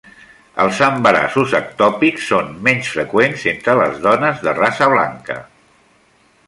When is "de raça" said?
4.49-4.91